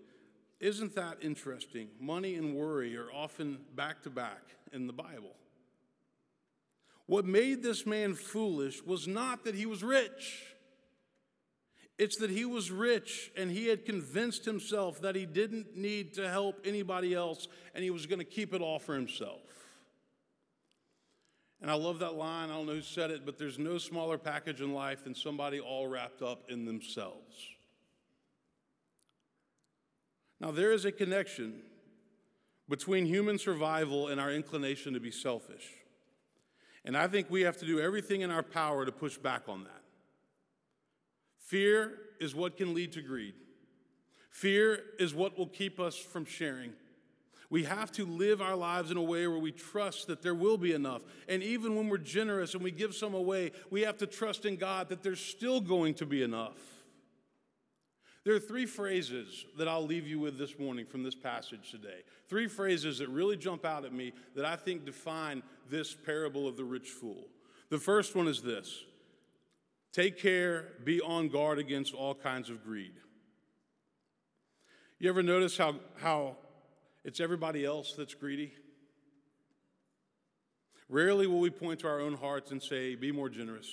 Isn't 0.60 0.96
that 0.96 1.18
interesting? 1.22 1.90
Money 2.00 2.36
and 2.36 2.56
worry 2.56 2.98
are 2.98 3.12
often 3.14 3.60
back 3.76 4.04
to 4.04 4.10
back 4.10 4.42
in 4.72 4.88
the 4.88 4.94
Bible. 4.94 5.36
What 7.06 7.26
made 7.26 7.62
this 7.62 7.86
man 7.86 8.16
foolish 8.16 8.84
was 8.84 9.08
not 9.08 9.46
that 9.46 9.56
he 9.56 9.66
was 9.66 9.84
rich. 9.84 10.44
It's 11.98 12.18
that 12.18 12.30
he 12.30 12.46
was 12.46 12.70
rich 12.70 13.32
and 13.36 13.50
he 13.50 13.68
had 13.68 13.86
convinced 13.86 14.46
himself 14.46 15.02
that 15.02 15.16
he 15.16 15.26
didn't 15.26 15.76
need 15.76 16.14
to 16.16 16.30
help 16.30 16.62
anybody 16.64 17.16
else 17.16 17.48
and 17.74 17.84
he 17.84 17.90
was 17.90 18.06
going 18.06 18.20
to 18.20 18.26
keep 18.26 18.54
it 18.54 18.62
all 18.62 18.78
for 18.78 18.94
himself. 18.94 19.40
And 21.62 21.72
I 21.72 21.74
love 21.74 22.00
that 22.00 22.16
line. 22.16 22.50
I 22.50 22.54
don't 22.54 22.68
know 22.68 22.74
who 22.74 22.82
said 22.82 23.10
it, 23.10 23.26
but 23.26 23.38
there's 23.38 23.58
no 23.58 23.78
smaller 23.78 24.18
package 24.18 24.62
in 24.62 24.74
life 24.74 25.04
than 25.04 25.16
somebody 25.16 25.60
all 25.60 25.88
wrapped 25.88 26.22
up 26.22 26.44
in 26.50 26.66
themselves. 26.66 27.36
Now, 30.40 30.52
there 30.52 30.72
is 30.72 30.86
a 30.86 30.92
connection 30.92 31.62
between 32.70 33.06
human 33.06 33.40
survival 33.40 34.08
and 34.10 34.22
our 34.22 34.32
inclination 34.32 34.94
to 34.94 35.00
be 35.00 35.10
selfish. 35.10 35.66
And 36.86 36.96
I 36.96 37.08
think 37.08 37.30
we 37.30 37.42
have 37.42 37.58
to 37.58 37.66
do 37.66 37.80
everything 37.80 38.22
in 38.22 38.30
our 38.30 38.44
power 38.44 38.86
to 38.86 38.92
push 38.92 39.18
back 39.18 39.44
on 39.48 39.64
that. 39.64 39.84
Fear 41.40 41.94
is 42.20 42.36
what 42.36 42.58
can 42.58 42.74
lead 42.74 42.92
to 42.94 43.02
greed. 43.02 43.34
Fear 44.30 44.82
is 45.00 45.16
what 45.16 45.38
will 45.38 45.48
keep 45.48 45.80
us 45.80 45.96
from 45.96 46.24
sharing. 46.24 46.74
We 47.50 47.64
have 47.64 47.92
to 47.94 48.06
live 48.06 48.42
our 48.42 48.56
lives 48.56 48.92
in 48.92 48.98
a 48.98 49.02
way 49.02 49.26
where 49.28 49.40
we 49.40 49.54
trust 49.54 50.08
that 50.08 50.22
there 50.22 50.36
will 50.36 50.58
be 50.58 50.74
enough. 50.74 51.04
And 51.30 51.42
even 51.42 51.76
when 51.76 51.88
we're 51.88 51.98
generous 51.98 52.54
and 52.54 52.64
we 52.64 52.72
give 52.72 52.94
some 52.94 53.14
away, 53.14 53.52
we 53.70 53.82
have 53.82 53.98
to 53.98 54.08
trust 54.08 54.46
in 54.46 54.58
God 54.58 54.90
that 54.90 55.02
there's 55.02 55.22
still 55.22 55.62
going 55.62 55.94
to 55.96 56.06
be 56.06 56.24
enough. 56.24 56.58
There 58.26 58.36
are 58.36 58.40
three 58.40 58.66
phrases 58.66 59.46
that 59.58 59.70
I'll 59.70 59.86
leave 59.86 60.06
you 60.06 60.20
with 60.20 60.38
this 60.38 60.60
morning 60.60 60.86
from 60.86 61.02
this 61.04 61.16
passage 61.16 61.72
today. 61.72 62.02
Three 62.28 62.48
phrases 62.48 63.00
that 63.00 63.08
really 63.08 63.38
jump 63.38 63.64
out 63.64 63.86
at 63.86 63.94
me 63.94 64.12
that 64.36 64.44
I 64.44 64.58
think 64.58 64.84
define 64.84 65.42
this 65.70 65.94
parable 65.94 66.46
of 66.46 66.58
the 66.58 66.66
rich 66.66 66.90
fool. 66.90 67.30
The 67.70 67.78
first 67.78 68.16
one 68.16 68.28
is 68.28 68.42
this 68.42 68.84
Take 69.94 70.20
care, 70.20 70.74
be 70.84 71.00
on 71.00 71.30
guard 71.30 71.58
against 71.58 71.94
all 71.94 72.14
kinds 72.14 72.50
of 72.50 72.66
greed. 72.66 72.92
You 75.00 75.10
ever 75.10 75.24
notice 75.24 75.58
how, 75.58 75.76
how 76.02 76.36
it's 77.08 77.20
everybody 77.20 77.66
else 77.66 77.94
that's 77.98 78.14
greedy? 78.14 78.54
Rarely 80.90 81.26
will 81.26 81.40
we 81.40 81.50
point 81.50 81.80
to 81.80 81.88
our 81.88 82.00
own 82.00 82.14
hearts 82.14 82.52
and 82.52 82.62
say, 82.62 82.94
Be 82.94 83.12
more 83.12 83.30
generous. 83.30 83.68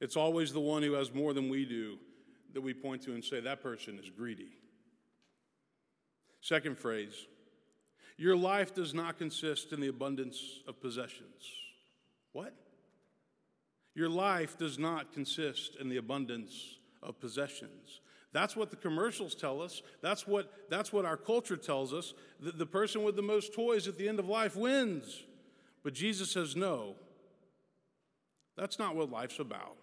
It's 0.00 0.16
always 0.16 0.52
the 0.52 0.60
one 0.60 0.82
who 0.82 0.94
has 0.94 1.14
more 1.14 1.32
than 1.32 1.48
we 1.48 1.64
do 1.64 1.96
that 2.54 2.60
we 2.60 2.74
point 2.74 3.02
to 3.02 3.12
and 3.12 3.24
say, 3.24 3.40
that 3.40 3.62
person 3.62 4.00
is 4.02 4.10
greedy. 4.10 4.58
Second 6.40 6.76
phrase, 6.76 7.26
your 8.16 8.36
life 8.36 8.74
does 8.74 8.92
not 8.94 9.16
consist 9.16 9.72
in 9.72 9.80
the 9.80 9.88
abundance 9.88 10.60
of 10.66 10.80
possessions. 10.80 11.44
What? 12.32 12.52
Your 13.94 14.08
life 14.08 14.58
does 14.58 14.78
not 14.78 15.12
consist 15.12 15.76
in 15.76 15.88
the 15.88 15.98
abundance 15.98 16.78
of 17.02 17.20
possessions. 17.20 18.00
That's 18.32 18.56
what 18.56 18.70
the 18.70 18.76
commercials 18.76 19.34
tell 19.34 19.60
us. 19.60 19.82
That's 20.00 20.26
what, 20.26 20.50
that's 20.70 20.92
what 20.92 21.04
our 21.04 21.16
culture 21.16 21.56
tells 21.56 21.92
us. 21.92 22.14
That 22.40 22.58
the 22.58 22.66
person 22.66 23.02
with 23.02 23.16
the 23.16 23.22
most 23.22 23.52
toys 23.52 23.86
at 23.86 23.98
the 23.98 24.08
end 24.08 24.18
of 24.18 24.26
life 24.26 24.56
wins. 24.56 25.24
But 25.82 25.92
Jesus 25.92 26.30
says, 26.30 26.56
no, 26.56 26.94
that's 28.56 28.78
not 28.78 28.96
what 28.96 29.10
life's 29.10 29.38
about. 29.38 29.76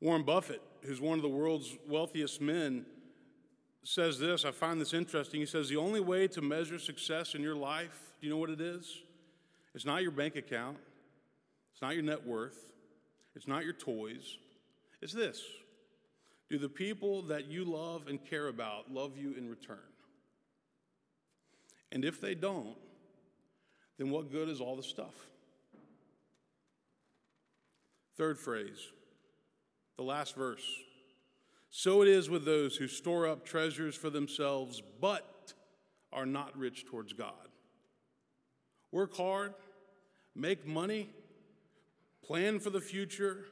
Warren 0.00 0.22
Buffett, 0.22 0.62
who's 0.82 1.00
one 1.00 1.18
of 1.18 1.22
the 1.22 1.28
world's 1.28 1.76
wealthiest 1.88 2.40
men, 2.40 2.86
says 3.84 4.18
this. 4.18 4.44
I 4.44 4.50
find 4.50 4.80
this 4.80 4.94
interesting. 4.94 5.40
He 5.40 5.46
says, 5.46 5.68
The 5.68 5.76
only 5.76 6.00
way 6.00 6.28
to 6.28 6.40
measure 6.40 6.78
success 6.78 7.34
in 7.34 7.42
your 7.42 7.54
life, 7.54 8.12
do 8.20 8.26
you 8.26 8.32
know 8.32 8.38
what 8.38 8.50
it 8.50 8.60
is? 8.60 9.00
It's 9.74 9.84
not 9.84 10.02
your 10.02 10.10
bank 10.10 10.36
account, 10.36 10.76
it's 11.72 11.82
not 11.82 11.94
your 11.94 12.02
net 12.02 12.26
worth, 12.26 12.58
it's 13.34 13.48
not 13.48 13.64
your 13.64 13.72
toys. 13.72 14.38
It's 15.00 15.12
this 15.12 15.42
Do 16.52 16.58
the 16.58 16.68
people 16.68 17.22
that 17.22 17.46
you 17.46 17.64
love 17.64 18.08
and 18.08 18.22
care 18.22 18.48
about 18.48 18.92
love 18.92 19.16
you 19.16 19.32
in 19.32 19.48
return? 19.48 19.78
And 21.90 22.04
if 22.04 22.20
they 22.20 22.34
don't, 22.34 22.76
then 23.96 24.10
what 24.10 24.30
good 24.30 24.50
is 24.50 24.60
all 24.60 24.76
the 24.76 24.82
stuff? 24.82 25.14
Third 28.18 28.38
phrase 28.38 28.86
the 29.96 30.02
last 30.02 30.36
verse. 30.36 30.66
So 31.70 32.02
it 32.02 32.08
is 32.08 32.28
with 32.28 32.44
those 32.44 32.76
who 32.76 32.86
store 32.86 33.26
up 33.26 33.46
treasures 33.46 33.94
for 33.94 34.10
themselves, 34.10 34.82
but 35.00 35.54
are 36.12 36.26
not 36.26 36.54
rich 36.54 36.84
towards 36.84 37.14
God. 37.14 37.48
Work 38.90 39.16
hard, 39.16 39.54
make 40.34 40.66
money, 40.66 41.08
plan 42.22 42.60
for 42.60 42.68
the 42.68 42.82
future, 42.82 43.46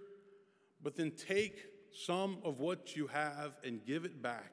but 0.82 0.96
then 0.96 1.12
take 1.12 1.64
some 1.92 2.38
of 2.44 2.60
what 2.60 2.96
you 2.96 3.06
have 3.08 3.52
and 3.64 3.84
give 3.84 4.04
it 4.04 4.22
back 4.22 4.52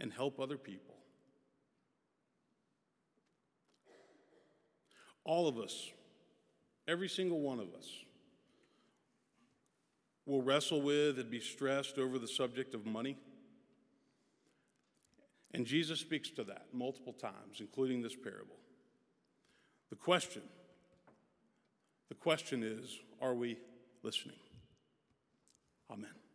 and 0.00 0.12
help 0.12 0.40
other 0.40 0.56
people. 0.56 0.94
All 5.24 5.48
of 5.48 5.58
us, 5.58 5.90
every 6.86 7.08
single 7.08 7.40
one 7.40 7.58
of 7.58 7.74
us, 7.74 7.88
will 10.24 10.42
wrestle 10.42 10.82
with 10.82 11.18
and 11.18 11.30
be 11.30 11.40
stressed 11.40 11.98
over 11.98 12.18
the 12.18 12.28
subject 12.28 12.74
of 12.74 12.84
money. 12.84 13.16
And 15.54 15.64
Jesus 15.64 16.00
speaks 16.00 16.30
to 16.30 16.44
that 16.44 16.66
multiple 16.72 17.12
times, 17.12 17.60
including 17.60 18.02
this 18.02 18.14
parable. 18.14 18.56
The 19.90 19.96
question, 19.96 20.42
the 22.08 22.14
question 22.14 22.62
is, 22.62 22.98
are 23.22 23.34
we 23.34 23.56
listening? 24.02 24.36
Amen. 25.90 26.25